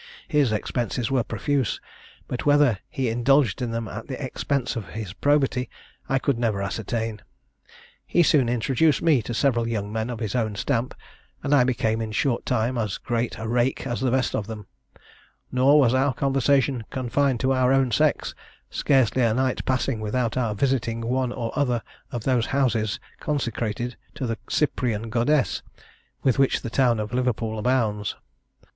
His 0.27 0.51
expenses 0.51 1.11
were 1.11 1.23
profuse, 1.23 1.79
but 2.27 2.43
whether 2.43 2.79
he 2.89 3.07
indulged 3.07 3.61
in 3.61 3.69
them 3.69 3.87
at 3.87 4.07
the 4.07 4.19
expense 4.19 4.75
of 4.75 4.87
his 4.87 5.13
probity 5.13 5.69
I 6.09 6.17
could 6.17 6.39
never 6.39 6.59
ascertain. 6.63 7.21
He 8.07 8.23
soon 8.23 8.49
introduced 8.49 9.03
me 9.03 9.21
to 9.21 9.35
several 9.35 9.67
young 9.67 9.93
men 9.93 10.09
of 10.09 10.19
his 10.19 10.33
own 10.33 10.55
stamp, 10.55 10.95
and 11.43 11.53
I 11.53 11.63
became 11.63 12.01
in 12.01 12.09
a 12.09 12.13
short 12.13 12.47
time 12.47 12.79
as 12.79 12.97
great 12.97 13.37
a 13.37 13.47
rake 13.47 13.85
as 13.85 14.01
the 14.01 14.09
best 14.09 14.35
of 14.35 14.47
them: 14.47 14.65
nor 15.51 15.79
was 15.79 15.93
our 15.93 16.15
conversation 16.15 16.83
confined 16.89 17.39
to 17.41 17.53
our 17.53 17.71
own 17.71 17.91
sex, 17.91 18.33
scarcely 18.71 19.21
a 19.21 19.35
night 19.35 19.63
passing 19.65 19.99
without 19.99 20.35
our 20.35 20.55
visiting 20.55 21.01
one 21.01 21.31
or 21.31 21.51
other 21.55 21.83
of 22.11 22.23
those 22.23 22.47
houses 22.47 22.99
consecrated 23.19 23.97
to 24.15 24.25
the 24.25 24.39
Cyprian 24.49 25.11
Goddess, 25.11 25.61
with 26.23 26.39
which 26.39 26.63
the 26.63 26.71
town 26.71 26.99
of 26.99 27.13
Liverpool 27.13 27.59
abounds. 27.59 28.15